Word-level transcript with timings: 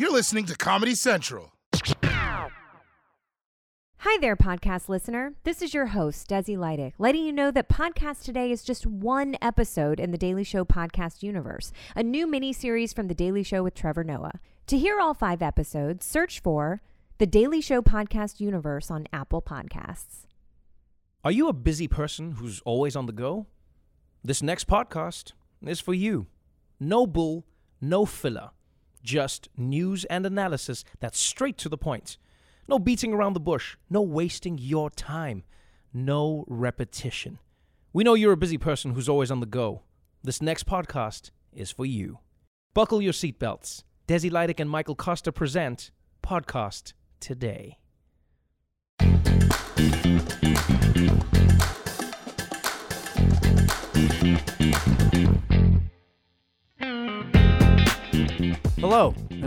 You're 0.00 0.10
listening 0.10 0.46
to 0.46 0.56
Comedy 0.56 0.94
Central. 0.94 1.52
Hi 3.98 4.16
there, 4.22 4.34
podcast 4.34 4.88
listener. 4.88 5.34
This 5.44 5.60
is 5.60 5.74
your 5.74 5.88
host, 5.88 6.30
Desi 6.30 6.56
Lydic, 6.56 6.94
letting 6.98 7.26
you 7.26 7.32
know 7.32 7.50
that 7.50 7.68
Podcast 7.68 8.22
Today 8.22 8.50
is 8.50 8.62
just 8.62 8.86
one 8.86 9.36
episode 9.42 10.00
in 10.00 10.10
the 10.10 10.16
Daily 10.16 10.42
Show 10.42 10.64
podcast 10.64 11.22
universe, 11.22 11.70
a 11.94 12.02
new 12.02 12.26
mini 12.26 12.54
series 12.54 12.94
from 12.94 13.08
The 13.08 13.14
Daily 13.14 13.42
Show 13.42 13.62
with 13.62 13.74
Trevor 13.74 14.02
Noah. 14.02 14.40
To 14.68 14.78
hear 14.78 14.98
all 14.98 15.12
five 15.12 15.42
episodes, 15.42 16.06
search 16.06 16.40
for 16.40 16.80
The 17.18 17.26
Daily 17.26 17.60
Show 17.60 17.82
podcast 17.82 18.40
universe 18.40 18.90
on 18.90 19.06
Apple 19.12 19.42
Podcasts. 19.42 20.24
Are 21.22 21.30
you 21.30 21.46
a 21.46 21.52
busy 21.52 21.88
person 21.88 22.32
who's 22.32 22.62
always 22.62 22.96
on 22.96 23.04
the 23.04 23.12
go? 23.12 23.48
This 24.24 24.42
next 24.42 24.66
podcast 24.66 25.32
is 25.62 25.78
for 25.78 25.92
you. 25.92 26.28
No 26.80 27.06
bull, 27.06 27.44
no 27.82 28.06
filler, 28.06 28.52
just 29.02 29.48
news 29.56 30.04
and 30.06 30.26
analysis 30.26 30.84
that's 30.98 31.18
straight 31.18 31.58
to 31.58 31.68
the 31.68 31.78
point. 31.78 32.18
No 32.68 32.78
beating 32.78 33.12
around 33.12 33.32
the 33.32 33.40
bush, 33.40 33.76
no 33.88 34.02
wasting 34.02 34.58
your 34.58 34.90
time, 34.90 35.44
no 35.92 36.44
repetition. 36.46 37.38
We 37.92 38.04
know 38.04 38.14
you're 38.14 38.32
a 38.32 38.36
busy 38.36 38.58
person 38.58 38.94
who's 38.94 39.08
always 39.08 39.30
on 39.30 39.40
the 39.40 39.46
go. 39.46 39.82
This 40.22 40.40
next 40.40 40.66
podcast 40.66 41.30
is 41.52 41.70
for 41.70 41.84
you. 41.84 42.18
Buckle 42.74 43.02
your 43.02 43.12
seatbelts. 43.12 43.82
Desi 44.06 44.30
Lydic 44.30 44.60
and 44.60 44.70
Michael 44.70 44.96
Kosta 44.96 45.34
present 45.34 45.90
Podcast 46.22 46.92
Today. 47.18 47.78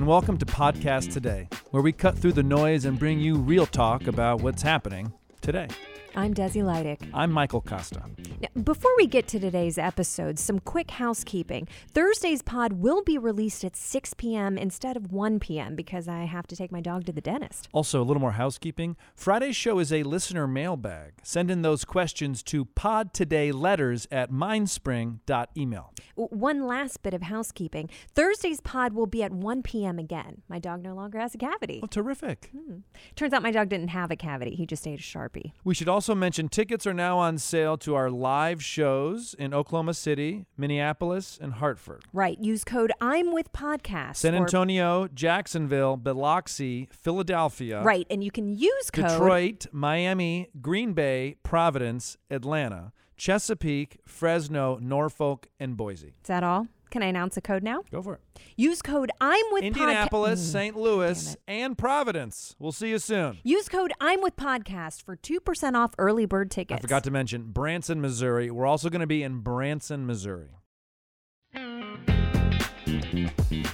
And 0.04 0.10
welcome 0.10 0.38
to 0.40 0.46
Podcast 0.46 1.14
Today, 1.14 1.48
where 1.72 1.82
we 1.82 1.94
cut 1.94 2.18
through 2.18 2.34
the 2.34 2.44
noise 2.44 2.84
and 2.84 3.00
bring 3.00 3.22
you 3.22 3.38
real 3.38 3.66
talk 3.66 4.06
about 4.08 4.42
what's 4.42 4.62
happening 4.62 5.14
today. 5.40 5.70
I'm 6.14 6.34
Desi 6.34 6.62
Lydic. 6.62 7.08
I'm 7.14 7.32
Michael 7.32 7.62
Kosta. 7.62 8.04
Now, 8.44 8.50
before 8.62 8.92
we 8.98 9.08
get 9.08 9.26
to 9.30 9.40
today's 9.40 9.78
episode, 9.78 10.38
some 10.38 10.60
quick 10.60 10.92
housekeeping. 10.92 11.66
Thursday's 11.94 12.42
pod 12.42 12.74
will 12.74 13.02
be 13.02 13.18
released 13.18 13.64
at 13.64 13.78
6 13.78 14.16
p.m. 14.16 14.58
instead 14.58 14.98
of 14.98 15.14
1 15.14 15.40
p.m. 15.40 15.78
because 15.78 16.10
I 16.10 16.26
have 16.26 16.46
to 16.48 16.56
take 16.56 16.70
my 16.70 16.82
dog 16.82 17.06
to 17.06 17.14
the 17.14 17.22
dentist. 17.22 17.70
Also, 17.72 18.02
a 18.02 18.04
little 18.04 18.20
more 18.20 18.34
housekeeping. 18.34 18.98
Friday's 19.16 19.56
show 19.56 19.80
is 19.80 19.94
a 19.94 20.04
listener 20.04 20.46
mailbag. 20.46 21.14
Send 21.24 21.50
in 21.50 21.62
those 21.62 21.86
questions 21.86 22.44
to 22.44 22.66
podtodayletters 22.66 24.08
at 24.12 24.30
mindspring.email. 24.30 25.94
One 26.16 26.68
last 26.68 27.02
bit 27.02 27.14
of 27.14 27.22
housekeeping. 27.22 27.90
Thursday's 28.14 28.60
pod 28.60 28.92
will 28.94 29.08
be 29.08 29.24
at 29.24 29.32
1 29.32 29.64
p.m. 29.64 29.98
again. 29.98 30.42
My 30.50 30.60
dog 30.60 30.84
no 30.84 30.94
longer 30.94 31.18
has 31.18 31.34
a 31.34 31.38
cavity. 31.38 31.80
Oh, 31.82 31.88
terrific. 31.88 32.50
Hmm. 32.52 32.80
Turns 33.16 33.32
out 33.32 33.42
my 33.42 33.52
dog 33.52 33.70
didn't 33.70 33.88
have 33.90 34.12
a 34.12 34.18
cavity. 34.18 34.56
He 34.56 34.66
just 34.66 34.86
ate 34.86 35.00
a 35.00 35.02
Sharpie. 35.02 35.54
We 35.64 35.74
should 35.74 35.88
also 35.88 36.14
mention 36.14 36.50
tickets 36.50 36.86
are 36.86 36.94
now 36.94 37.20
on 37.20 37.38
sale 37.38 37.78
to 37.78 37.96
our 37.96 38.10
live 38.10 38.33
shows 38.62 39.36
in 39.38 39.54
Oklahoma 39.54 39.94
City, 39.94 40.46
Minneapolis, 40.58 41.38
and 41.42 41.54
Hartford. 41.54 42.04
Right. 42.14 42.40
Use 42.40 42.64
code 42.64 42.92
I'm 43.00 43.32
with 43.34 43.52
podcast. 43.54 44.18
San 44.18 44.36
Antonio, 44.36 45.08
Jacksonville, 45.14 45.98
Biloxi, 45.98 46.90
Philadelphia. 46.92 47.82
Right. 47.84 48.08
And 48.10 48.24
you 48.24 48.32
can 48.32 48.48
use 48.48 48.90
code. 48.92 49.08
Detroit, 49.10 49.68
Miami, 49.72 50.50
Green 50.62 50.94
Bay, 50.94 51.36
Providence, 51.44 52.18
Atlanta, 52.30 52.92
Chesapeake, 53.18 54.00
Fresno, 54.06 54.78
Norfolk, 54.82 55.48
and 55.60 55.78
Boise. 55.78 56.08
Is 56.24 56.28
that 56.28 56.44
all? 56.44 56.68
Can 56.94 57.02
I 57.02 57.08
announce 57.08 57.38
a 57.38 57.42
code 57.42 57.64
now? 57.64 57.82
Go 57.92 58.04
for 58.04 58.14
it. 58.14 58.20
Use 58.56 58.84
code 58.84 59.10
I'm 59.20 59.44
with 59.52 59.64
Indianapolis, 59.64 60.40
podcast. 60.40 60.52
St. 60.52 60.76
Louis, 60.78 61.36
and 61.48 61.76
Providence. 61.76 62.56
We'll 62.60 62.72
see 62.72 62.90
you 62.90 63.00
soon. 63.00 63.40
Use 63.44 63.68
code 63.68 63.92
I'm 64.00 64.22
with 64.22 64.36
podcast 64.36 65.02
for 65.04 65.16
2% 65.18 65.74
off 65.74 65.96
early 65.98 66.28
bird 66.28 66.52
tickets. 66.52 66.78
I 66.78 66.82
forgot 66.82 67.04
to 67.06 67.10
mention 67.12 67.46
Branson, 67.50 68.00
Missouri. 68.00 68.52
We're 68.52 68.68
also 68.68 68.92
going 68.92 69.02
to 69.02 69.08
be 69.08 69.24
in 69.24 69.40
Branson, 69.40 70.06
Missouri. 70.06 70.50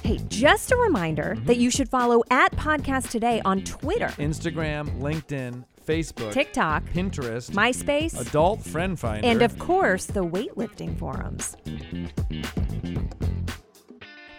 Hey, 0.02 0.18
just 0.28 0.72
a 0.72 0.76
reminder 0.76 1.34
Mm-hmm. 1.36 1.44
that 1.44 1.58
you 1.58 1.70
should 1.70 1.90
follow 1.90 2.22
at 2.30 2.52
Podcast 2.52 3.10
Today 3.10 3.42
on 3.44 3.60
Twitter, 3.64 4.08
Instagram, 4.16 4.98
LinkedIn, 4.98 5.64
Facebook, 5.86 6.32
TikTok, 6.32 6.84
Pinterest, 6.94 7.50
MySpace, 7.50 8.18
Adult 8.18 8.62
Friend 8.62 8.98
Finder, 8.98 9.26
and 9.28 9.42
of 9.42 9.58
course, 9.58 10.06
the 10.06 10.24
weightlifting 10.24 10.98
forums. 10.98 11.56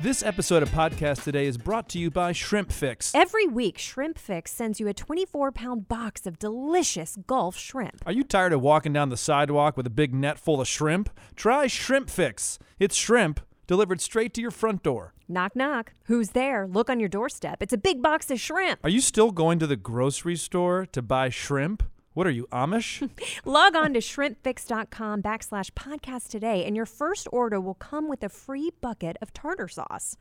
This 0.01 0.23
episode 0.23 0.63
of 0.63 0.69
Podcast 0.69 1.23
Today 1.23 1.45
is 1.45 1.59
brought 1.59 1.87
to 1.89 1.99
you 1.99 2.09
by 2.09 2.31
Shrimp 2.31 2.71
Fix. 2.71 3.13
Every 3.13 3.45
week, 3.45 3.77
Shrimp 3.77 4.17
Fix 4.17 4.51
sends 4.51 4.79
you 4.79 4.87
a 4.87 4.95
24 4.95 5.51
pound 5.51 5.87
box 5.87 6.25
of 6.25 6.39
delicious 6.39 7.19
Gulf 7.27 7.55
shrimp. 7.55 8.01
Are 8.07 8.11
you 8.11 8.23
tired 8.23 8.51
of 8.51 8.61
walking 8.61 8.93
down 8.93 9.09
the 9.09 9.15
sidewalk 9.17 9.77
with 9.77 9.85
a 9.85 9.91
big 9.91 10.11
net 10.11 10.39
full 10.39 10.59
of 10.59 10.67
shrimp? 10.67 11.11
Try 11.35 11.67
Shrimp 11.67 12.09
Fix. 12.09 12.57
It's 12.79 12.95
shrimp 12.95 13.41
delivered 13.67 14.01
straight 14.01 14.33
to 14.33 14.41
your 14.41 14.49
front 14.49 14.81
door. 14.81 15.13
Knock, 15.29 15.55
knock. 15.55 15.93
Who's 16.05 16.31
there? 16.31 16.67
Look 16.67 16.89
on 16.89 16.99
your 16.99 17.07
doorstep. 17.07 17.61
It's 17.61 17.71
a 17.71 17.77
big 17.77 18.01
box 18.01 18.31
of 18.31 18.39
shrimp. 18.39 18.79
Are 18.83 18.89
you 18.89 19.01
still 19.01 19.29
going 19.29 19.59
to 19.59 19.67
the 19.67 19.77
grocery 19.77 20.35
store 20.35 20.87
to 20.87 21.03
buy 21.03 21.29
shrimp? 21.29 21.83
What 22.13 22.27
are 22.27 22.31
you, 22.31 22.47
Amish? 22.51 23.09
Log 23.45 23.75
on 23.75 23.93
to 23.93 23.99
shrimpfix.com 23.99 25.21
backslash 25.21 25.71
podcast 25.71 26.27
today, 26.27 26.65
and 26.65 26.75
your 26.75 26.85
first 26.85 27.27
order 27.31 27.61
will 27.61 27.75
come 27.75 28.09
with 28.09 28.21
a 28.21 28.27
free 28.27 28.71
bucket 28.81 29.15
of 29.21 29.33
tartar 29.33 29.69
sauce. 29.69 30.17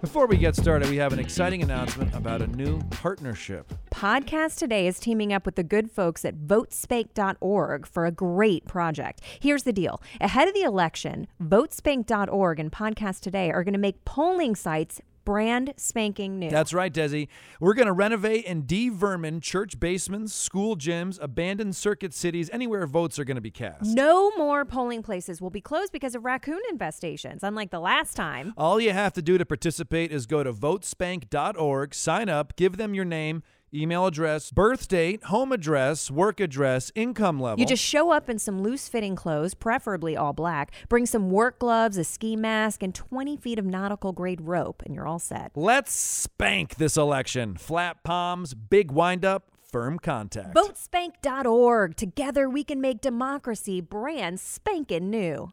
Before 0.00 0.26
we 0.26 0.38
get 0.38 0.56
started, 0.56 0.88
we 0.88 0.96
have 0.96 1.12
an 1.12 1.18
exciting 1.18 1.62
announcement 1.62 2.14
about 2.14 2.40
a 2.40 2.46
new 2.46 2.80
partnership. 2.90 3.74
Podcast 3.92 4.56
Today 4.58 4.86
is 4.86 4.98
teaming 4.98 5.34
up 5.34 5.44
with 5.44 5.56
the 5.56 5.62
good 5.62 5.90
folks 5.90 6.24
at 6.24 6.36
votespank.org 6.38 7.86
for 7.86 8.06
a 8.06 8.10
great 8.10 8.64
project. 8.64 9.20
Here's 9.38 9.64
the 9.64 9.72
deal 9.72 10.00
ahead 10.18 10.48
of 10.48 10.54
the 10.54 10.62
election, 10.62 11.26
votespank.org 11.42 12.58
and 12.58 12.72
Podcast 12.72 13.20
Today 13.20 13.50
are 13.50 13.64
going 13.64 13.74
to 13.74 13.78
make 13.78 14.04
polling 14.06 14.54
sites 14.54 15.02
brand 15.28 15.74
spanking 15.76 16.38
new. 16.38 16.48
That's 16.48 16.72
right, 16.72 16.90
Desi. 16.90 17.28
We're 17.60 17.74
going 17.74 17.84
to 17.84 17.92
renovate 17.92 18.46
and 18.46 18.66
de-vermin 18.66 19.42
church 19.42 19.78
basements, 19.78 20.32
school 20.32 20.74
gyms, 20.74 21.18
abandoned 21.20 21.76
circuit 21.76 22.14
cities, 22.14 22.48
anywhere 22.50 22.86
votes 22.86 23.18
are 23.18 23.24
going 23.24 23.34
to 23.34 23.42
be 23.42 23.50
cast. 23.50 23.94
no 23.94 24.30
more 24.38 24.64
polling 24.64 25.02
places 25.02 25.42
will 25.42 25.50
be 25.50 25.60
closed 25.60 25.92
because 25.92 26.14
of 26.14 26.24
raccoon 26.24 26.60
infestations, 26.72 27.42
unlike 27.42 27.70
the 27.70 27.78
last 27.78 28.14
time. 28.14 28.54
All 28.56 28.80
you 28.80 28.94
have 28.94 29.12
to 29.12 29.20
do 29.20 29.36
to 29.36 29.44
participate 29.44 30.12
is 30.12 30.24
go 30.24 30.42
to 30.42 30.50
votespank.org, 30.50 31.94
sign 31.94 32.30
up, 32.30 32.56
give 32.56 32.78
them 32.78 32.94
your 32.94 33.04
name, 33.04 33.42
email 33.72 34.06
address, 34.06 34.50
birth 34.50 34.88
date, 34.88 35.24
home 35.24 35.52
address, 35.52 36.10
work 36.10 36.40
address, 36.40 36.90
income 36.94 37.40
level. 37.40 37.60
You 37.60 37.66
just 37.66 37.82
show 37.82 38.10
up 38.10 38.28
in 38.28 38.38
some 38.38 38.62
loose 38.62 38.88
fitting 38.88 39.16
clothes, 39.16 39.54
preferably 39.54 40.16
all 40.16 40.32
black, 40.32 40.72
bring 40.88 41.06
some 41.06 41.30
work 41.30 41.58
gloves, 41.58 41.96
a 41.98 42.04
ski 42.04 42.36
mask, 42.36 42.82
and 42.82 42.94
20 42.94 43.36
feet 43.36 43.58
of 43.58 43.64
nautical 43.64 44.12
grade 44.12 44.40
rope, 44.42 44.82
and 44.84 44.94
you're 44.94 45.06
all 45.06 45.18
set. 45.18 45.52
Let's 45.54 45.92
spank 45.92 46.76
this 46.76 46.96
election. 46.96 47.56
Flat 47.56 48.02
palms, 48.04 48.54
big 48.54 48.90
windup, 48.90 49.50
firm 49.70 49.98
contact. 49.98 50.54
Votespank.org. 50.54 51.96
Together 51.96 52.48
we 52.48 52.64
can 52.64 52.80
make 52.80 53.00
democracy 53.00 53.80
brand 53.80 54.40
spanking 54.40 55.10
new. 55.10 55.52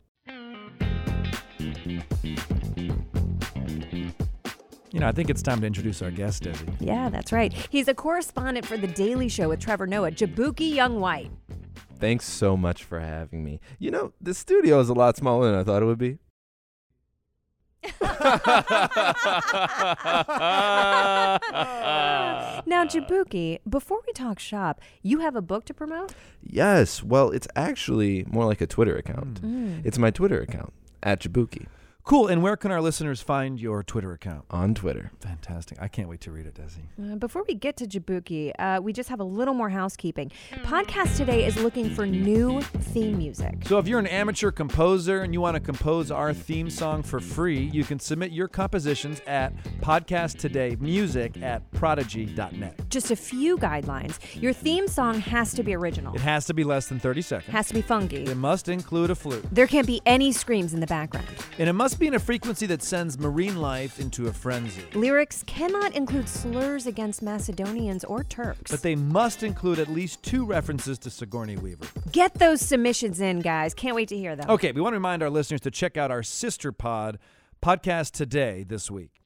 You 4.95 5.01
know, 5.01 5.09
I 5.09 5.11
think 5.11 5.29
it's 5.29 5.41
time 5.41 5.59
to 5.59 5.67
introduce 5.67 6.01
our 6.01 6.09
guest, 6.09 6.43
Desi. 6.43 6.73
Yeah, 6.79 7.09
that's 7.09 7.33
right. 7.33 7.51
He's 7.69 7.89
a 7.89 7.93
correspondent 7.93 8.65
for 8.65 8.77
The 8.77 8.87
Daily 8.87 9.27
Show 9.27 9.49
with 9.49 9.59
Trevor 9.59 9.87
Noah, 9.87 10.11
Jaboukie 10.11 10.73
Young 10.73 11.01
White. 11.01 11.31
Thanks 11.99 12.23
so 12.23 12.55
much 12.55 12.85
for 12.85 13.01
having 13.01 13.43
me. 13.43 13.59
You 13.77 13.91
know, 13.91 14.13
the 14.21 14.33
studio 14.33 14.79
is 14.79 14.87
a 14.87 14.93
lot 14.93 15.17
smaller 15.17 15.51
than 15.51 15.59
I 15.59 15.65
thought 15.65 15.81
it 15.81 15.85
would 15.85 15.97
be. 15.97 16.19
Now, 22.67 22.85
Jaboukie, 22.85 23.59
before 23.67 23.99
we 24.07 24.13
talk 24.13 24.39
shop, 24.39 24.79
you 25.03 25.19
have 25.19 25.35
a 25.35 25.41
book 25.41 25.65
to 25.65 25.73
promote? 25.73 26.15
Yes, 26.41 27.03
well, 27.03 27.31
it's 27.31 27.49
actually 27.55 28.25
more 28.29 28.45
like 28.45 28.61
a 28.61 28.65
Twitter 28.65 28.95
account. 28.95 29.41
Mm. 29.41 29.85
It's 29.85 29.97
my 29.97 30.09
Twitter 30.09 30.39
account 30.39 30.71
at 31.03 31.19
Jaboukie 31.19 31.67
Cool. 32.05 32.27
And 32.27 32.43
where 32.43 32.55
can 32.55 32.69
our 32.71 32.81
listeners 32.81 33.19
find 33.21 33.59
your 33.59 33.81
Twitter 33.81 34.11
account? 34.11 34.45
on 34.51 34.75
Twitter. 34.75 35.11
Fantastic. 35.21 35.79
I 35.81 35.87
can't 35.87 36.07
wait 36.07 36.21
to 36.21 36.31
read 36.31 36.45
it, 36.45 36.53
Desi. 36.53 37.13
Uh, 37.13 37.15
before 37.15 37.43
we 37.47 37.55
get 37.55 37.75
to 37.77 37.85
Jaboukie, 37.87 38.51
uh, 38.59 38.79
we 38.79 38.93
just 38.93 39.09
have 39.09 39.19
a 39.19 39.23
little 39.23 39.55
more 39.55 39.69
housekeeping. 39.69 40.31
Podcast 40.63 41.17
today 41.17 41.45
is 41.45 41.57
looking 41.57 41.89
for 41.89 42.05
new 42.05 42.61
theme 42.61 43.17
music. 43.17 43.55
So 43.65 43.79
if 43.79 43.87
you're 43.87 43.97
an 43.99 44.05
amateur 44.07 44.51
composer 44.51 45.23
and 45.23 45.33
you 45.33 45.41
want 45.41 45.55
to 45.55 45.59
compose 45.59 46.11
our 46.11 46.31
theme 46.33 46.69
song 46.69 47.01
for 47.01 47.19
free, 47.19 47.59
you 47.73 47.83
can 47.83 47.99
submit 47.99 48.31
your 48.31 48.47
compositions 48.47 49.19
at 49.25 49.51
podcasttodaymusic 49.81 51.41
at 51.41 51.69
prodigy.net. 51.71 52.89
Just 52.89 53.09
a 53.11 53.15
few 53.15 53.57
guidelines. 53.57 54.19
Your 54.39 54.53
theme 54.53 54.87
song 54.87 55.19
has 55.21 55.53
to 55.55 55.63
be 55.63 55.73
original, 55.75 56.13
It 56.13 56.21
has 56.21 56.45
to 56.45 56.53
be 56.53 56.63
less 56.63 56.87
than 56.87 56.99
30 56.99 57.21
seconds. 57.23 57.51
has 57.51 57.67
to 57.69 57.73
be 57.73 57.81
funky. 57.81 58.23
It 58.25 58.37
must 58.37 58.69
include 58.69 59.09
a 59.09 59.15
flute. 59.15 59.43
There 59.51 59.67
can't 59.67 59.87
be 59.87 60.01
any 60.05 60.31
screams 60.31 60.73
in 60.73 60.79
the 60.81 60.87
background. 60.87 61.27
And 61.57 61.67
it 61.67 61.73
must 61.73 61.94
must 61.95 62.01
be 62.01 62.07
in 62.07 62.15
a 62.15 62.19
frequency 62.19 62.65
that 62.65 62.83
sends 62.83 63.17
marine 63.17 63.61
life 63.61 64.01
into 64.01 64.27
a 64.27 64.33
frenzy. 64.33 64.83
Lyrics 64.95 65.43
cannot 65.43 65.95
include 65.95 66.27
slurs 66.27 66.87
against 66.87 67.21
Macedonians 67.21 68.03
or 68.03 68.21
Turks. 68.25 68.69
But 68.69 68.81
they 68.81 68.95
must 68.95 69.43
include 69.43 69.79
at 69.79 69.87
least 69.87 70.21
two 70.21 70.45
references 70.45 70.99
to 70.99 71.09
Sigourney 71.09 71.55
Weaver. 71.55 71.85
Get 72.11 72.33
those 72.33 72.59
submissions 72.59 73.21
in, 73.21 73.39
guys. 73.39 73.73
Can't 73.73 73.95
wait 73.95 74.09
to 74.09 74.17
hear 74.17 74.35
them. 74.35 74.49
Okay, 74.49 74.73
we 74.73 74.81
want 74.81 74.91
to 74.91 74.97
remind 74.97 75.23
our 75.23 75.29
listeners 75.29 75.61
to 75.61 75.71
check 75.71 75.95
out 75.95 76.11
our 76.11 76.21
sister 76.21 76.73
pod, 76.73 77.17
Podcast 77.63 78.11
Today, 78.11 78.65
this 78.67 78.91
week. 78.91 79.21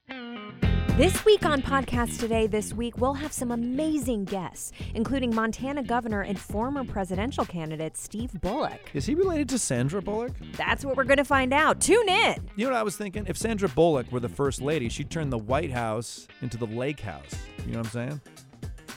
This 0.99 1.23
week 1.23 1.45
on 1.45 1.61
Podcast 1.61 2.19
Today, 2.19 2.45
this 2.45 2.73
week, 2.73 2.97
we'll 2.97 3.13
have 3.13 3.31
some 3.31 3.51
amazing 3.51 4.25
guests, 4.25 4.73
including 4.93 5.33
Montana 5.33 5.81
Governor 5.81 6.23
and 6.23 6.37
former 6.37 6.83
presidential 6.83 7.45
candidate 7.45 7.95
Steve 7.95 8.33
Bullock. 8.41 8.91
Is 8.93 9.05
he 9.05 9.15
related 9.15 9.47
to 9.47 9.59
Sandra 9.59 10.01
Bullock? 10.01 10.33
That's 10.57 10.83
what 10.83 10.97
we're 10.97 11.05
going 11.05 11.15
to 11.15 11.23
find 11.23 11.53
out. 11.53 11.79
Tune 11.79 12.09
in. 12.09 12.49
You 12.57 12.65
know 12.65 12.71
what 12.71 12.79
I 12.81 12.83
was 12.83 12.97
thinking? 12.97 13.23
If 13.29 13.37
Sandra 13.37 13.69
Bullock 13.69 14.11
were 14.11 14.19
the 14.19 14.27
first 14.27 14.61
lady, 14.61 14.89
she'd 14.89 15.09
turn 15.09 15.29
the 15.29 15.37
White 15.37 15.71
House 15.71 16.27
into 16.41 16.57
the 16.57 16.65
Lake 16.65 16.99
House. 16.99 17.33
You 17.65 17.71
know 17.71 17.77
what 17.77 17.85
I'm 17.85 17.91
saying? 17.93 18.21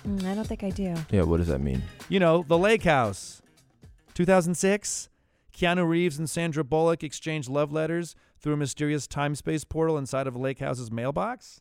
Mm, 0.04 0.24
I 0.24 0.34
don't 0.34 0.48
think 0.48 0.64
I 0.64 0.70
do. 0.70 0.96
Yeah, 1.12 1.22
what 1.22 1.36
does 1.36 1.46
that 1.46 1.60
mean? 1.60 1.84
You 2.08 2.18
know, 2.18 2.44
the 2.48 2.58
Lake 2.58 2.82
House. 2.82 3.42
2006, 4.14 5.08
Keanu 5.56 5.88
Reeves 5.88 6.18
and 6.18 6.28
Sandra 6.28 6.64
Bullock 6.64 7.04
exchanged 7.04 7.48
love 7.48 7.70
letters 7.70 8.16
through 8.40 8.54
a 8.54 8.56
mysterious 8.56 9.06
time 9.06 9.36
space 9.36 9.62
portal 9.62 9.96
inside 9.96 10.26
of 10.26 10.34
Lake 10.34 10.58
House's 10.58 10.90
mailbox. 10.90 11.60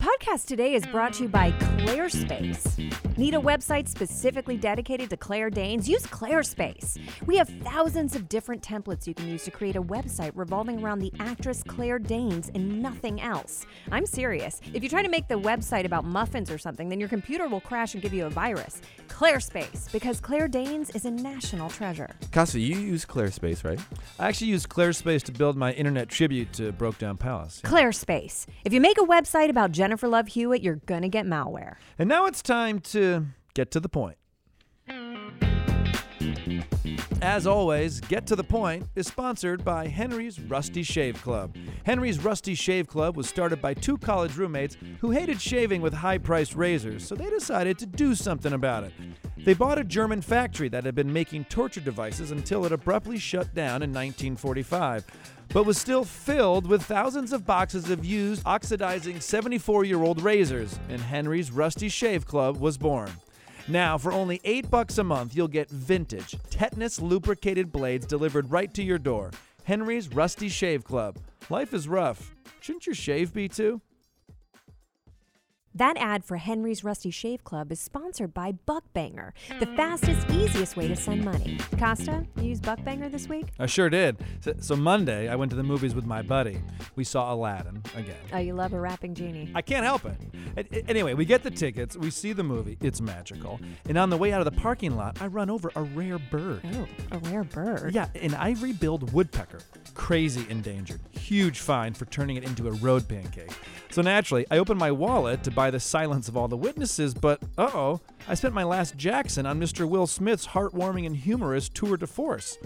Podcast 0.00 0.46
Today 0.46 0.74
is 0.74 0.86
brought 0.86 1.14
to 1.14 1.24
you 1.24 1.28
by 1.28 1.50
ClearSpace. 1.50 2.78
Need 3.18 3.34
a 3.34 3.38
website 3.38 3.88
specifically 3.88 4.56
dedicated 4.56 5.10
to 5.10 5.16
Claire 5.16 5.50
Danes? 5.50 5.88
Use 5.88 6.04
ClearSpace. 6.04 7.00
We 7.26 7.36
have 7.36 7.48
thousands 7.48 8.14
of 8.14 8.28
different 8.28 8.62
templates 8.62 9.08
you 9.08 9.14
can 9.14 9.26
use 9.26 9.42
to 9.46 9.50
create 9.50 9.74
a 9.74 9.82
website 9.82 10.30
revolving 10.36 10.84
around 10.84 11.00
the 11.00 11.12
actress 11.18 11.64
Claire 11.64 11.98
Danes 11.98 12.48
and 12.54 12.80
nothing 12.80 13.20
else. 13.20 13.66
I'm 13.90 14.06
serious. 14.06 14.60
If 14.72 14.84
you 14.84 14.88
try 14.88 15.02
to 15.02 15.08
make 15.08 15.26
the 15.26 15.34
website 15.34 15.84
about 15.84 16.04
muffins 16.04 16.48
or 16.48 16.58
something, 16.58 16.88
then 16.88 17.00
your 17.00 17.08
computer 17.08 17.48
will 17.48 17.60
crash 17.60 17.94
and 17.94 18.02
give 18.02 18.14
you 18.14 18.26
a 18.26 18.30
virus. 18.30 18.80
ClearSpace, 19.08 19.90
because 19.90 20.20
Claire 20.20 20.46
Danes 20.46 20.90
is 20.90 21.06
a 21.06 21.10
national 21.10 21.70
treasure. 21.70 22.10
Casa, 22.30 22.60
you 22.60 22.76
use 22.76 23.04
ClearSpace, 23.04 23.64
right? 23.64 23.80
I 24.20 24.28
actually 24.28 24.46
used 24.46 24.68
ClearSpace 24.68 25.24
to 25.24 25.32
build 25.32 25.56
my 25.56 25.72
internet 25.72 26.08
tribute 26.08 26.52
to 26.52 26.70
Broke 26.70 26.98
Down 26.98 27.16
Palace. 27.16 27.60
ClearSpace. 27.64 28.46
If 28.64 28.72
you 28.72 28.80
make 28.80 28.98
a 28.98 29.04
website 29.04 29.48
about 29.48 29.72
Jennifer 29.72 29.87
Love 29.96 30.28
Hewitt, 30.28 30.62
you're 30.62 30.80
gonna 30.86 31.08
get 31.08 31.26
malware. 31.26 31.76
And 31.98 32.08
now 32.08 32.26
it's 32.26 32.42
time 32.42 32.80
to 32.80 33.26
get 33.54 33.70
to 33.72 33.80
the 33.80 33.88
point. 33.88 34.18
As 37.20 37.48
always, 37.48 38.00
Get 38.00 38.26
to 38.28 38.36
the 38.36 38.44
Point 38.44 38.86
is 38.94 39.08
sponsored 39.08 39.64
by 39.64 39.88
Henry's 39.88 40.40
Rusty 40.40 40.84
Shave 40.84 41.20
Club. 41.20 41.56
Henry's 41.82 42.22
Rusty 42.22 42.54
Shave 42.54 42.86
Club 42.86 43.16
was 43.16 43.28
started 43.28 43.60
by 43.60 43.74
two 43.74 43.98
college 43.98 44.36
roommates 44.36 44.76
who 45.00 45.10
hated 45.10 45.40
shaving 45.40 45.82
with 45.82 45.92
high 45.92 46.18
priced 46.18 46.54
razors, 46.54 47.04
so 47.06 47.16
they 47.16 47.28
decided 47.28 47.76
to 47.78 47.86
do 47.86 48.14
something 48.14 48.52
about 48.52 48.84
it. 48.84 48.92
They 49.48 49.54
bought 49.54 49.78
a 49.78 49.84
German 49.84 50.20
factory 50.20 50.68
that 50.68 50.84
had 50.84 50.94
been 50.94 51.10
making 51.10 51.46
torture 51.46 51.80
devices 51.80 52.32
until 52.32 52.66
it 52.66 52.72
abruptly 52.72 53.16
shut 53.16 53.54
down 53.54 53.82
in 53.82 53.94
1945, 53.94 55.06
but 55.54 55.64
was 55.64 55.78
still 55.78 56.04
filled 56.04 56.66
with 56.66 56.82
thousands 56.82 57.32
of 57.32 57.46
boxes 57.46 57.88
of 57.88 58.04
used, 58.04 58.42
oxidizing 58.44 59.20
74 59.20 59.84
year 59.84 60.02
old 60.02 60.20
razors, 60.20 60.78
and 60.90 61.00
Henry's 61.00 61.50
Rusty 61.50 61.88
Shave 61.88 62.26
Club 62.26 62.58
was 62.58 62.76
born. 62.76 63.10
Now, 63.68 63.96
for 63.96 64.12
only 64.12 64.38
8 64.44 64.70
bucks 64.70 64.98
a 64.98 65.04
month, 65.04 65.34
you'll 65.34 65.48
get 65.48 65.70
vintage, 65.70 66.36
tetanus 66.50 67.00
lubricated 67.00 67.72
blades 67.72 68.04
delivered 68.04 68.50
right 68.50 68.74
to 68.74 68.82
your 68.82 68.98
door. 68.98 69.30
Henry's 69.64 70.10
Rusty 70.10 70.50
Shave 70.50 70.84
Club. 70.84 71.16
Life 71.48 71.72
is 71.72 71.88
rough. 71.88 72.34
Shouldn't 72.60 72.84
your 72.84 72.94
shave 72.94 73.32
be 73.32 73.48
too? 73.48 73.80
That 75.78 75.96
ad 75.96 76.24
for 76.24 76.38
Henry's 76.38 76.82
Rusty 76.82 77.12
Shave 77.12 77.44
Club 77.44 77.70
is 77.70 77.78
sponsored 77.78 78.34
by 78.34 78.50
Buckbanger, 78.66 79.30
the 79.60 79.66
fastest, 79.66 80.28
easiest 80.30 80.76
way 80.76 80.88
to 80.88 80.96
send 80.96 81.24
money. 81.24 81.56
Kosta, 81.76 82.26
you 82.36 82.48
use 82.48 82.60
Buckbanger 82.60 83.08
this 83.12 83.28
week? 83.28 83.46
I 83.60 83.66
sure 83.66 83.88
did. 83.88 84.16
So, 84.40 84.54
so 84.58 84.74
Monday, 84.74 85.28
I 85.28 85.36
went 85.36 85.50
to 85.50 85.56
the 85.56 85.62
movies 85.62 85.94
with 85.94 86.04
my 86.04 86.20
buddy. 86.20 86.60
We 86.96 87.04
saw 87.04 87.32
Aladdin 87.32 87.80
again. 87.94 88.16
Oh, 88.32 88.38
you 88.38 88.54
love 88.54 88.72
a 88.72 88.80
rapping 88.80 89.14
genie. 89.14 89.52
I 89.54 89.62
can't 89.62 89.84
help 89.84 90.04
it. 90.04 90.16
A- 90.56 90.90
Anyway, 90.90 91.14
we 91.14 91.24
get 91.24 91.44
the 91.44 91.50
tickets, 91.50 91.96
we 91.96 92.10
see 92.10 92.32
the 92.32 92.42
movie, 92.42 92.76
it's 92.80 93.00
magical. 93.00 93.60
And 93.88 93.96
on 93.96 94.10
the 94.10 94.16
way 94.16 94.32
out 94.32 94.40
of 94.44 94.52
the 94.52 94.60
parking 94.60 94.96
lot, 94.96 95.22
I 95.22 95.28
run 95.28 95.48
over 95.48 95.70
a 95.76 95.82
rare 95.82 96.18
bird. 96.18 96.62
Oh, 96.74 96.88
a 97.12 97.18
rare 97.30 97.44
bird. 97.44 97.94
Yeah, 97.94 98.08
an 98.20 98.34
ivory 98.34 98.72
billed 98.72 99.12
woodpecker. 99.12 99.60
Crazy 99.94 100.44
endangered. 100.50 101.00
Huge 101.12 101.60
fine 101.60 101.94
for 101.94 102.04
turning 102.06 102.34
it 102.36 102.42
into 102.42 102.66
a 102.66 102.72
road 102.72 103.06
pancake. 103.06 103.52
So 103.90 104.02
naturally, 104.02 104.44
I 104.50 104.58
open 104.58 104.76
my 104.76 104.90
wallet 104.90 105.42
to 105.44 105.50
buy 105.50 105.67
the 105.70 105.80
silence 105.80 106.28
of 106.28 106.36
all 106.36 106.48
the 106.48 106.56
witnesses, 106.56 107.14
but 107.14 107.42
uh 107.56 107.70
oh, 107.72 108.00
I 108.28 108.34
spent 108.34 108.54
my 108.54 108.64
last 108.64 108.96
Jackson 108.96 109.46
on 109.46 109.60
Mr. 109.60 109.88
Will 109.88 110.06
Smith's 110.06 110.48
heartwarming 110.48 111.06
and 111.06 111.16
humorous 111.16 111.68
tour 111.68 111.96
de 111.96 112.06
force. 112.06 112.58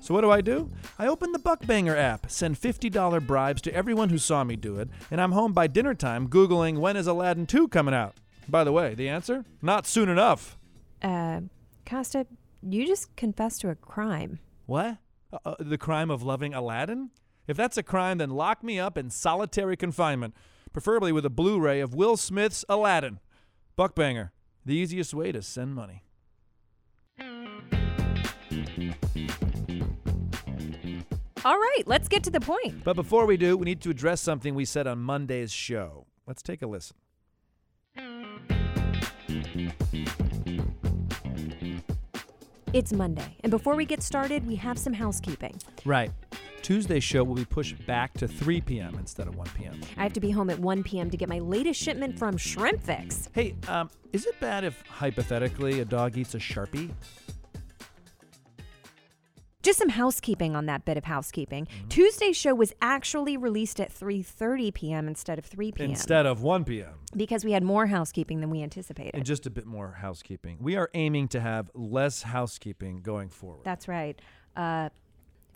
So 0.00 0.14
what 0.14 0.20
do 0.20 0.30
I 0.30 0.40
do? 0.40 0.70
I 0.98 1.06
open 1.06 1.32
the 1.32 1.38
Buckbanger 1.38 1.96
app, 1.96 2.30
send 2.30 2.56
$50 2.56 3.26
bribes 3.26 3.60
to 3.62 3.74
everyone 3.74 4.08
who 4.10 4.18
saw 4.18 4.44
me 4.44 4.56
do 4.56 4.78
it, 4.78 4.88
and 5.10 5.20
I'm 5.20 5.32
home 5.32 5.52
by 5.52 5.66
dinner 5.66 5.94
time 5.94 6.28
Googling 6.28 6.78
when 6.78 6.96
is 6.96 7.06
Aladdin 7.06 7.46
2 7.46 7.68
coming 7.68 7.94
out? 7.94 8.14
By 8.48 8.64
the 8.64 8.72
way, 8.72 8.94
the 8.94 9.08
answer? 9.08 9.44
Not 9.60 9.86
soon 9.86 10.08
enough. 10.08 10.56
Uh, 11.02 11.42
Kosta, 11.84 12.26
you 12.62 12.86
just 12.86 13.14
confessed 13.16 13.60
to 13.62 13.70
a 13.70 13.74
crime. 13.74 14.38
What? 14.66 14.98
Uh, 15.32 15.38
uh, 15.44 15.54
the 15.58 15.78
crime 15.78 16.10
of 16.10 16.22
loving 16.22 16.54
Aladdin? 16.54 17.10
If 17.46 17.56
that's 17.56 17.76
a 17.76 17.82
crime, 17.82 18.18
then 18.18 18.30
lock 18.30 18.62
me 18.62 18.78
up 18.78 18.96
in 18.96 19.10
solitary 19.10 19.76
confinement, 19.76 20.34
preferably 20.72 21.12
with 21.12 21.24
a 21.24 21.30
Blu 21.30 21.58
ray 21.60 21.80
of 21.80 21.94
Will 21.94 22.16
Smith's 22.16 22.64
Aladdin. 22.68 23.20
Buckbanger, 23.76 24.30
the 24.64 24.74
easiest 24.74 25.14
way 25.14 25.32
to 25.32 25.42
send 25.42 25.74
money. 25.74 26.02
All 31.44 31.56
right, 31.56 31.82
let's 31.86 32.08
get 32.08 32.24
to 32.24 32.30
the 32.30 32.40
point. 32.40 32.82
But 32.84 32.94
before 32.94 33.24
we 33.24 33.36
do, 33.36 33.56
we 33.56 33.64
need 33.64 33.80
to 33.82 33.90
address 33.90 34.20
something 34.20 34.54
we 34.54 34.64
said 34.64 34.86
on 34.86 34.98
Monday's 34.98 35.52
show. 35.52 36.06
Let's 36.26 36.42
take 36.42 36.62
a 36.62 36.66
listen. 36.66 36.96
It's 42.74 42.92
Monday, 42.92 43.36
and 43.40 43.50
before 43.50 43.74
we 43.76 43.86
get 43.86 44.02
started, 44.02 44.46
we 44.46 44.56
have 44.56 44.78
some 44.78 44.92
housekeeping. 44.92 45.58
Right. 45.84 46.10
Tuesday's 46.62 47.04
show 47.04 47.24
will 47.24 47.34
be 47.34 47.44
pushed 47.44 47.84
back 47.86 48.12
to 48.14 48.28
3 48.28 48.60
p.m. 48.60 48.96
instead 48.98 49.28
of 49.28 49.36
1 49.36 49.48
p.m. 49.54 49.80
I 49.96 50.02
have 50.02 50.12
to 50.14 50.20
be 50.20 50.30
home 50.30 50.50
at 50.50 50.58
1 50.58 50.82
p.m. 50.82 51.10
to 51.10 51.16
get 51.16 51.28
my 51.28 51.38
latest 51.38 51.80
shipment 51.80 52.18
from 52.18 52.36
Shrimp 52.36 52.82
Fix. 52.82 53.28
Hey, 53.32 53.54
um, 53.68 53.90
is 54.12 54.26
it 54.26 54.38
bad 54.40 54.64
if 54.64 54.82
hypothetically 54.86 55.80
a 55.80 55.84
dog 55.84 56.16
eats 56.16 56.34
a 56.34 56.38
Sharpie? 56.38 56.90
Just 59.60 59.80
some 59.80 59.88
housekeeping 59.88 60.54
on 60.54 60.66
that 60.66 60.84
bit 60.84 60.96
of 60.96 61.04
housekeeping. 61.04 61.66
Tuesday's 61.88 62.36
show 62.36 62.54
was 62.54 62.72
actually 62.80 63.36
released 63.36 63.80
at 63.80 63.92
3:30 63.92 64.72
p.m. 64.72 65.08
instead 65.08 65.38
of 65.38 65.44
3 65.44 65.72
p.m. 65.72 65.90
Instead 65.90 66.26
of 66.26 66.42
1 66.42 66.64
p.m. 66.64 66.94
because 67.16 67.44
we 67.44 67.52
had 67.52 67.62
more 67.62 67.86
housekeeping 67.86 68.40
than 68.40 68.50
we 68.50 68.62
anticipated. 68.62 69.14
And 69.14 69.26
just 69.26 69.46
a 69.46 69.50
bit 69.50 69.66
more 69.66 69.92
housekeeping. 70.00 70.58
We 70.60 70.76
are 70.76 70.88
aiming 70.94 71.28
to 71.28 71.40
have 71.40 71.70
less 71.74 72.22
housekeeping 72.22 73.02
going 73.02 73.30
forward. 73.30 73.64
That's 73.64 73.88
right. 73.88 74.18
Uh, 74.56 74.90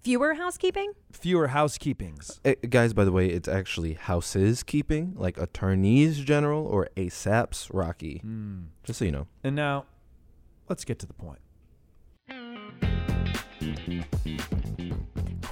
fewer 0.02 0.34
housekeeping? 0.34 0.92
Fewer 1.12 1.48
housekeepings. 1.48 2.40
Eh, 2.44 2.54
guys, 2.68 2.92
by 2.92 3.04
the 3.04 3.12
way, 3.12 3.28
it's 3.28 3.48
actually 3.48 3.94
houses 3.94 4.62
keeping, 4.62 5.14
like 5.16 5.38
attorneys 5.38 6.20
general 6.20 6.66
or 6.66 6.88
ASAP's 6.96 7.68
Rocky. 7.72 8.18
Hmm. 8.18 8.62
Just 8.84 8.98
so 8.98 9.04
you 9.04 9.12
know. 9.12 9.26
And 9.44 9.54
now, 9.54 9.86
let's 10.68 10.84
get 10.84 10.98
to 11.00 11.06
the 11.06 11.14
point. 11.14 11.38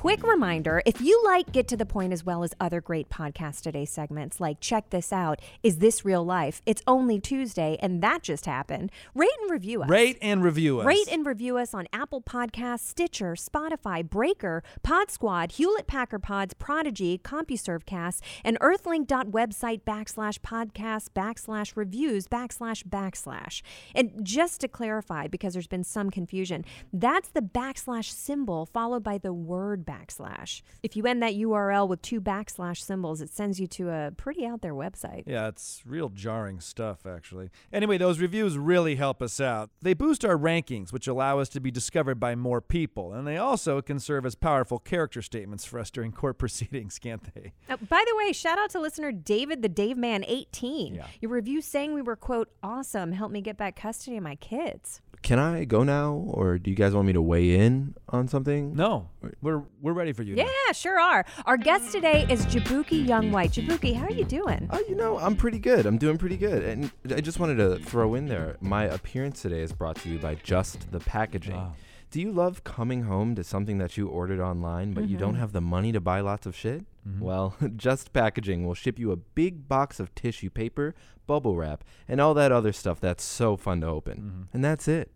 Quick 0.00 0.22
reminder 0.22 0.80
if 0.86 1.02
you 1.02 1.22
like 1.26 1.52
Get 1.52 1.68
to 1.68 1.76
the 1.76 1.84
Point 1.84 2.14
as 2.14 2.24
well 2.24 2.42
as 2.42 2.54
other 2.58 2.80
great 2.80 3.10
Podcast 3.10 3.60
Today 3.60 3.84
segments 3.84 4.40
like 4.40 4.58
Check 4.58 4.88
This 4.88 5.12
Out, 5.12 5.42
Is 5.62 5.76
This 5.76 6.06
Real 6.06 6.24
Life? 6.24 6.62
It's 6.64 6.82
only 6.86 7.20
Tuesday, 7.20 7.76
and 7.82 8.02
that 8.02 8.22
just 8.22 8.46
happened. 8.46 8.90
Rate 9.14 9.28
and 9.42 9.50
review 9.50 9.82
us. 9.82 9.90
Rate 9.90 10.16
and 10.22 10.42
review 10.42 10.80
us. 10.80 10.86
Rate 10.86 11.06
and 11.12 11.26
review 11.26 11.58
us 11.58 11.74
on 11.74 11.86
Apple 11.92 12.22
Podcasts, 12.22 12.80
Stitcher, 12.80 13.32
Spotify, 13.32 14.02
Breaker, 14.02 14.62
Pod 14.82 15.10
Squad, 15.10 15.52
Hewlett 15.52 15.86
Packard 15.86 16.22
Pods, 16.22 16.54
Prodigy, 16.54 17.20
CompuServeCast, 17.22 18.22
and 18.42 18.58
earthlink.website 18.60 19.82
backslash 19.82 20.38
podcast 20.38 21.08
backslash 21.14 21.76
reviews 21.76 22.26
backslash 22.26 22.84
backslash. 22.84 23.60
And 23.94 24.12
just 24.22 24.62
to 24.62 24.68
clarify, 24.68 25.26
because 25.26 25.52
there's 25.52 25.66
been 25.66 25.84
some 25.84 26.08
confusion, 26.08 26.64
that's 26.90 27.28
the 27.28 27.42
backslash 27.42 28.10
symbol 28.10 28.64
followed 28.64 29.02
by 29.02 29.18
the 29.18 29.34
word 29.34 29.84
backslash. 29.90 30.62
If 30.82 30.96
you 30.96 31.06
end 31.06 31.22
that 31.22 31.34
URL 31.34 31.88
with 31.88 32.02
two 32.02 32.20
backslash 32.20 32.78
symbols, 32.78 33.20
it 33.20 33.30
sends 33.30 33.58
you 33.58 33.66
to 33.68 33.90
a 33.90 34.12
pretty 34.16 34.46
out 34.46 34.62
there 34.62 34.74
website. 34.74 35.24
Yeah, 35.26 35.48
it's 35.48 35.82
real 35.84 36.08
jarring 36.08 36.60
stuff, 36.60 37.06
actually. 37.06 37.50
Anyway, 37.72 37.98
those 37.98 38.18
reviews 38.18 38.56
really 38.56 38.96
help 38.96 39.22
us 39.22 39.40
out. 39.40 39.70
They 39.82 39.94
boost 39.94 40.24
our 40.24 40.36
rankings, 40.36 40.92
which 40.92 41.06
allow 41.06 41.38
us 41.38 41.48
to 41.50 41.60
be 41.60 41.70
discovered 41.70 42.20
by 42.20 42.34
more 42.34 42.60
people, 42.60 43.12
and 43.12 43.26
they 43.26 43.36
also 43.36 43.82
can 43.82 43.98
serve 43.98 44.24
as 44.24 44.34
powerful 44.34 44.78
character 44.78 45.22
statements 45.22 45.64
for 45.64 45.78
us 45.78 45.90
during 45.90 46.12
court 46.12 46.38
proceedings, 46.38 46.98
can't 46.98 47.34
they? 47.34 47.52
Oh, 47.68 47.76
by 47.88 48.04
the 48.08 48.16
way, 48.16 48.32
shout 48.32 48.58
out 48.58 48.70
to 48.70 48.80
listener 48.80 49.12
David 49.12 49.62
the 49.62 49.68
Dave 49.68 49.96
Man 49.96 50.24
18. 50.26 50.94
Yeah. 50.94 51.06
Your 51.20 51.30
review 51.32 51.60
saying 51.60 51.94
we 51.94 52.02
were, 52.02 52.16
quote, 52.16 52.50
awesome, 52.62 53.12
helped 53.12 53.32
me 53.32 53.40
get 53.40 53.56
back 53.56 53.76
custody 53.76 54.16
of 54.16 54.22
my 54.22 54.36
kids. 54.36 55.00
Can 55.22 55.38
I 55.38 55.64
go 55.64 55.82
now, 55.82 56.14
or 56.28 56.58
do 56.58 56.70
you 56.70 56.76
guys 56.76 56.94
want 56.94 57.06
me 57.06 57.12
to 57.12 57.20
weigh 57.20 57.54
in 57.54 57.94
on 58.08 58.26
something? 58.26 58.74
No, 58.74 59.10
we're 59.42 59.64
we're 59.80 59.92
ready 59.92 60.12
for 60.12 60.22
you. 60.22 60.36
now. 60.36 60.44
Yeah, 60.44 60.72
sure 60.72 61.00
are. 61.00 61.24
Our 61.46 61.56
guest 61.56 61.92
today 61.92 62.26
is 62.28 62.44
Jaboukie 62.46 63.06
Young 63.06 63.32
White. 63.32 63.52
Jaboukie, 63.52 63.94
how 63.94 64.06
are 64.06 64.12
you 64.12 64.24
doing? 64.24 64.68
Oh, 64.70 64.82
you 64.88 64.94
know, 64.94 65.18
I'm 65.18 65.36
pretty 65.36 65.58
good. 65.58 65.86
I'm 65.86 65.98
doing 65.98 66.18
pretty 66.18 66.36
good. 66.36 66.62
And 66.62 66.90
I 67.10 67.20
just 67.20 67.38
wanted 67.38 67.56
to 67.56 67.78
throw 67.78 68.14
in 68.14 68.26
there 68.26 68.56
my 68.60 68.84
appearance 68.84 69.42
today 69.42 69.60
is 69.60 69.72
brought 69.72 69.96
to 69.96 70.08
you 70.08 70.18
by 70.18 70.34
Just 70.36 70.90
the 70.92 71.00
Packaging. 71.00 71.56
Wow. 71.56 71.74
Do 72.10 72.20
you 72.20 72.32
love 72.32 72.64
coming 72.64 73.04
home 73.04 73.36
to 73.36 73.44
something 73.44 73.78
that 73.78 73.96
you 73.96 74.08
ordered 74.08 74.40
online, 74.40 74.92
but 74.92 75.08
you 75.08 75.16
don't 75.16 75.34
mm-hmm. 75.34 75.40
have 75.40 75.52
the 75.52 75.60
money 75.60 75.92
to 75.92 76.00
buy 76.00 76.20
lots 76.20 76.44
of 76.44 76.56
shit? 76.56 76.84
Mm-hmm. 77.08 77.20
Well, 77.20 77.54
Just 77.76 78.12
Packaging 78.12 78.66
will 78.66 78.74
ship 78.74 78.98
you 78.98 79.12
a 79.12 79.16
big 79.16 79.68
box 79.68 80.00
of 80.00 80.12
tissue 80.16 80.50
paper, 80.50 80.94
bubble 81.28 81.54
wrap, 81.54 81.84
and 82.08 82.20
all 82.20 82.34
that 82.34 82.50
other 82.50 82.72
stuff 82.72 82.98
that's 83.00 83.22
so 83.22 83.56
fun 83.56 83.80
to 83.82 83.86
open. 83.86 84.16
Mm-hmm. 84.16 84.42
And 84.52 84.64
that's 84.64 84.88
it. 84.88 85.12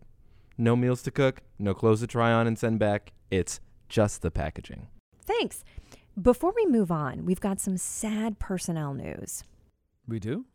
No 0.57 0.77
meals 0.77 1.03
to 1.03 1.11
cook, 1.11 1.41
no 1.59 1.73
clothes 1.73 1.99
to 1.99 2.07
try 2.07 2.31
on 2.31 2.47
and 2.47 2.57
send 2.57 2.79
back. 2.79 3.11
It's 3.29 3.59
just 3.89 4.21
the 4.21 4.31
packaging. 4.31 4.87
Thanks. 5.25 5.63
Before 6.21 6.53
we 6.55 6.65
move 6.65 6.91
on, 6.91 7.25
we've 7.25 7.39
got 7.39 7.59
some 7.59 7.77
sad 7.77 8.39
personnel 8.39 8.93
news. 8.93 9.43
We 10.07 10.19
do? 10.19 10.45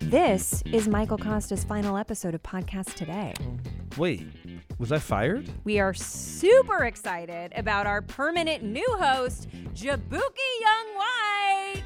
This 0.00 0.62
is 0.72 0.88
Michael 0.88 1.18
Kosta's 1.18 1.64
final 1.64 1.96
episode 1.98 2.34
of 2.34 2.42
Podcast 2.42 2.94
Today. 2.94 3.34
Wait, 3.98 4.26
was 4.78 4.90
I 4.90 4.98
fired? 4.98 5.50
We 5.64 5.80
are 5.80 5.92
super 5.92 6.84
excited 6.84 7.52
about 7.54 7.86
our 7.86 8.00
permanent 8.00 8.62
new 8.62 8.86
host, 8.98 9.48
Jaboukie 9.74 10.60
Young 10.60 10.96
White. 10.96 11.27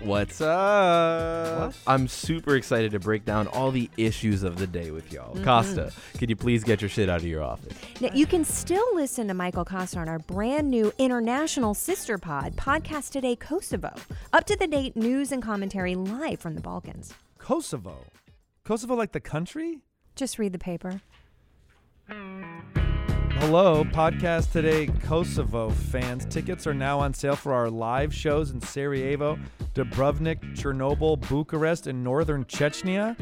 What's 0.04 0.40
up? 0.40 1.68
What? 1.68 1.76
I'm 1.86 2.08
super 2.08 2.56
excited 2.56 2.90
to 2.90 2.98
break 2.98 3.24
down 3.24 3.46
all 3.46 3.70
the 3.70 3.88
issues 3.96 4.42
of 4.42 4.56
the 4.56 4.66
day 4.66 4.90
with 4.90 5.12
y'all. 5.12 5.34
Mm-hmm. 5.34 5.44
Kosta, 5.44 5.94
could 6.18 6.28
you 6.28 6.34
please 6.34 6.64
get 6.64 6.80
your 6.80 6.88
shit 6.88 7.08
out 7.08 7.18
of 7.18 7.24
your 7.24 7.42
office? 7.42 7.72
Now, 8.00 8.10
you 8.12 8.26
can 8.26 8.44
still 8.44 8.84
listen 8.94 9.28
to 9.28 9.34
Michael 9.34 9.64
Kosta 9.64 9.98
on 9.98 10.08
our 10.08 10.18
brand 10.18 10.68
new 10.68 10.92
international 10.98 11.74
sister 11.74 12.18
pod, 12.18 12.56
Podcast 12.56 13.10
Today 13.10 13.36
Kosovo. 13.36 13.92
Up 14.32 14.44
to 14.46 14.56
the 14.56 14.66
date 14.66 14.96
news 14.96 15.30
and 15.30 15.40
commentary 15.40 15.94
live 15.94 16.40
from 16.40 16.56
the 16.56 16.60
Balkans. 16.60 17.14
Kosovo. 17.38 18.04
Kosovo, 18.64 18.96
like 18.96 19.12
the 19.12 19.20
country? 19.20 19.78
Just 20.16 20.36
read 20.36 20.52
the 20.52 20.58
paper. 20.58 21.00
Hmm. 22.08 22.91
Hello, 23.42 23.82
Podcast 23.82 24.52
Today 24.52 24.86
Kosovo 24.86 25.68
fans. 25.68 26.24
Tickets 26.26 26.64
are 26.64 26.72
now 26.72 27.00
on 27.00 27.12
sale 27.12 27.34
for 27.34 27.52
our 27.52 27.68
live 27.68 28.14
shows 28.14 28.52
in 28.52 28.60
Sarajevo, 28.60 29.36
Dubrovnik, 29.74 30.38
Chernobyl, 30.54 31.18
Bucharest, 31.28 31.88
and 31.88 32.04
northern 32.04 32.44
Chechnya. 32.44 33.16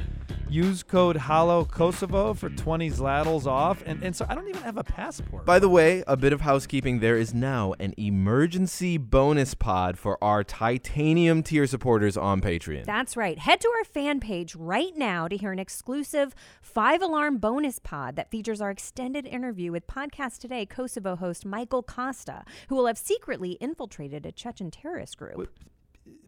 Use 0.51 0.83
code 0.83 1.17
HOLLOW 1.17 1.67
Kosovo 1.67 2.35
for 2.35 2.51
20 2.51 2.91
zlatels 2.91 3.47
off. 3.47 3.85
And, 3.87 4.03
and 4.03 4.17
so 4.17 4.27
I 4.29 4.35
don't 4.35 4.49
even 4.49 4.63
have 4.63 4.79
a 4.79 4.83
passport. 4.83 5.47
By 5.47 5.61
the 5.61 5.69
way, 5.69 6.03
a 6.09 6.17
bit 6.17 6.33
of 6.33 6.41
housekeeping. 6.41 6.99
There 6.99 7.17
is 7.17 7.33
now 7.33 7.75
an 7.79 7.95
emergency 7.97 8.99
bonus 8.99 9.55
pod 9.55 9.97
for 9.97 10.23
our 10.23 10.43
titanium 10.43 11.45
tier 11.45 11.69
supporters 11.69 12.17
on 12.17 12.41
Patreon. 12.41 12.85
That's 12.85 13.17
right. 13.17 13.39
Head 13.39 13.61
to 13.61 13.69
our 13.79 13.85
fan 13.85 14.19
page 14.19 14.57
right 14.57 14.97
now 14.97 15.29
to 15.29 15.37
hear 15.37 15.53
an 15.53 15.61
exclusive 15.61 16.35
five 16.61 17.01
alarm 17.01 17.39
bonus 17.39 17.79
pod 17.79 18.17
that 18.17 18.33
features 18.33 18.61
our 18.61 18.73
extended 18.73 19.27
interview 19.27 19.71
with 19.71 19.87
Podcast 19.87 20.39
Today 20.39 20.67
Kosovo 20.67 21.15
host 21.15 21.47
Michael 21.47 21.85
Kosta, 21.85 22.43
who 22.69 22.75
will 22.75 22.89
have 22.89 22.99
secretly 22.99 23.53
infiltrated 23.61 24.27
a 24.27 24.33
Chechen 24.33 24.73
terrorist 24.73 25.17
group. 25.17 25.49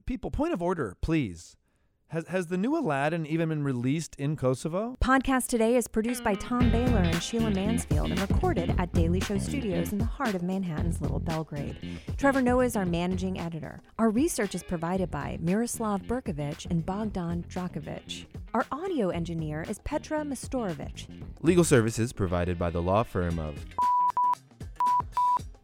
People, 0.06 0.30
point 0.30 0.52
of 0.52 0.62
order, 0.62 0.96
please. 1.00 1.56
Has, 2.12 2.26
has 2.26 2.46
the 2.48 2.58
new 2.58 2.76
Aladdin 2.76 3.24
even 3.24 3.48
been 3.48 3.64
released 3.64 4.16
in 4.16 4.36
Kosovo? 4.36 4.98
Podcast 5.02 5.46
Today 5.46 5.76
is 5.76 5.88
produced 5.88 6.22
by 6.22 6.34
Tom 6.34 6.70
Baylor 6.70 6.98
and 6.98 7.22
Sheila 7.22 7.50
mm. 7.50 7.54
Mansfield 7.54 8.10
and 8.10 8.20
recorded 8.20 8.74
at 8.76 8.92
Daily 8.92 9.18
Show 9.18 9.38
Studios 9.38 9.92
in 9.92 9.98
the 9.98 10.04
heart 10.04 10.34
of 10.34 10.42
Manhattan's 10.42 11.00
Little 11.00 11.20
Belgrade. 11.20 11.74
Trevor 12.18 12.42
Noah 12.42 12.66
is 12.66 12.76
our 12.76 12.84
managing 12.84 13.40
editor. 13.40 13.80
Our 13.98 14.10
research 14.10 14.54
is 14.54 14.62
provided 14.62 15.10
by 15.10 15.38
Miroslav 15.40 16.02
Berkovich 16.02 16.70
and 16.70 16.84
Bogdan 16.84 17.46
Drakovic. 17.48 18.26
Our 18.52 18.66
audio 18.70 19.08
engineer 19.08 19.64
is 19.66 19.78
Petra 19.78 20.18
Mastorovich. 20.18 21.06
Legal 21.40 21.64
services 21.64 22.12
provided 22.12 22.58
by 22.58 22.68
the 22.68 22.82
law 22.82 23.04
firm 23.04 23.38
of 23.38 23.54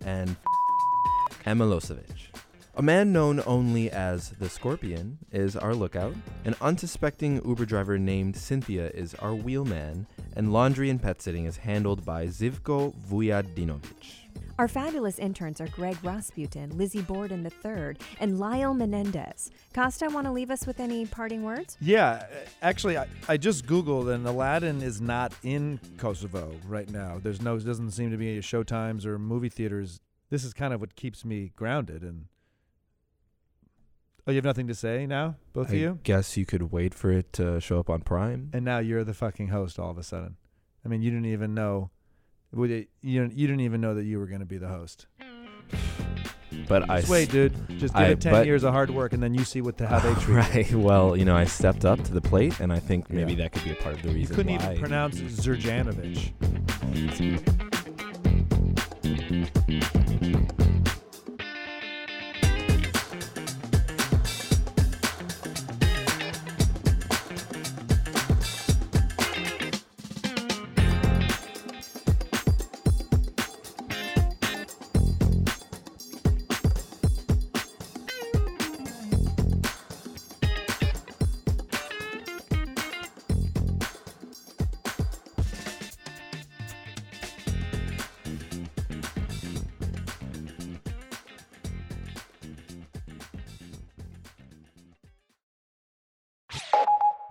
and 0.00 0.34
Emilosevic. 1.44 2.17
A 2.78 2.82
man 2.82 3.12
known 3.12 3.42
only 3.44 3.90
as 3.90 4.30
the 4.38 4.48
Scorpion 4.48 5.18
is 5.32 5.56
our 5.56 5.74
lookout. 5.74 6.14
An 6.44 6.54
unsuspecting 6.60 7.44
Uber 7.44 7.64
driver 7.64 7.98
named 7.98 8.36
Cynthia 8.36 8.90
is 8.90 9.16
our 9.16 9.34
wheelman, 9.34 10.06
and 10.36 10.52
laundry 10.52 10.88
and 10.88 11.02
pet 11.02 11.20
sitting 11.20 11.44
is 11.46 11.56
handled 11.56 12.04
by 12.04 12.26
Zivko 12.26 12.94
Vujadinovic. 13.10 14.28
Our 14.60 14.68
fabulous 14.68 15.18
interns 15.18 15.60
are 15.60 15.66
Greg 15.66 15.96
Rasputin, 16.04 16.78
Lizzie 16.78 17.02
Borden 17.02 17.44
III, 17.44 17.96
and 18.20 18.38
Lyle 18.38 18.74
Menendez. 18.74 19.50
Kosta, 19.74 20.12
want 20.12 20.28
to 20.28 20.32
leave 20.32 20.52
us 20.52 20.64
with 20.64 20.78
any 20.78 21.04
parting 21.04 21.42
words? 21.42 21.76
Yeah, 21.80 22.10
uh, 22.10 22.26
actually, 22.62 22.96
I, 22.96 23.08
I 23.28 23.38
just 23.38 23.66
Googled 23.66 24.14
and 24.14 24.24
Aladdin 24.24 24.82
is 24.82 25.00
not 25.00 25.32
in 25.42 25.80
Kosovo 25.96 26.54
right 26.68 26.88
now. 26.88 27.18
There's 27.20 27.42
no, 27.42 27.58
doesn't 27.58 27.90
seem 27.90 28.12
to 28.12 28.16
be 28.16 28.30
any 28.30 28.38
showtimes 28.38 29.04
or 29.04 29.18
movie 29.18 29.48
theaters. 29.48 29.98
This 30.30 30.44
is 30.44 30.52
kind 30.54 30.72
of 30.72 30.80
what 30.80 30.94
keeps 30.94 31.24
me 31.24 31.50
grounded. 31.56 32.02
And 32.02 32.26
oh, 34.28 34.30
you 34.30 34.36
have 34.36 34.44
nothing 34.44 34.66
to 34.68 34.74
say 34.74 35.06
now, 35.06 35.36
both 35.54 35.70
I 35.70 35.74
of 35.74 35.78
you. 35.80 35.90
I 35.92 35.98
guess 36.04 36.36
you 36.36 36.44
could 36.46 36.70
wait 36.70 36.92
for 36.94 37.10
it 37.10 37.32
to 37.34 37.58
show 37.60 37.78
up 37.80 37.88
on 37.90 38.02
Prime. 38.02 38.50
And 38.52 38.64
now 38.64 38.78
you're 38.78 39.02
the 39.04 39.14
fucking 39.14 39.48
host 39.48 39.78
all 39.78 39.90
of 39.90 39.98
a 39.98 40.02
sudden. 40.02 40.36
I 40.84 40.88
mean, 40.88 41.02
you 41.02 41.10
didn't 41.10 41.26
even 41.26 41.54
know. 41.54 41.90
You 42.54 42.86
you 43.02 43.28
didn't 43.28 43.60
even 43.60 43.80
know 43.80 43.94
that 43.94 44.04
you 44.04 44.18
were 44.18 44.26
going 44.26 44.40
to 44.40 44.46
be 44.46 44.58
the 44.58 44.68
host. 44.68 45.06
But 46.66 46.88
I 46.90 47.00
Just 47.00 47.10
wait, 47.10 47.30
dude. 47.30 47.52
Just 47.78 47.94
give 47.94 48.02
I- 48.02 48.06
it 48.08 48.20
ten 48.20 48.32
but- 48.32 48.46
years 48.46 48.64
of 48.64 48.72
hard 48.72 48.90
work, 48.90 49.12
and 49.12 49.22
then 49.22 49.34
you 49.34 49.44
see 49.44 49.60
what 49.60 49.76
the 49.76 49.86
how 49.86 49.98
they 49.98 50.14
treat. 50.20 50.28
you. 50.28 50.34
right. 50.36 50.72
Well, 50.74 51.16
you 51.16 51.24
know, 51.26 51.36
I 51.36 51.44
stepped 51.44 51.84
up 51.84 52.02
to 52.04 52.12
the 52.12 52.20
plate, 52.22 52.58
and 52.60 52.72
I 52.72 52.78
think 52.78 53.10
maybe 53.10 53.32
Yeah. 53.32 53.38
that 53.44 53.52
could 53.52 53.64
be 53.64 53.72
a 53.72 53.76
part 53.76 53.96
of 53.96 54.02
the 54.02 54.08
reason. 54.10 54.34
You 54.34 54.36
couldn't 54.44 54.58
why. 54.62 54.70
even 54.72 54.80
pronounce 54.80 55.20
Zerjanovic. 55.20 56.32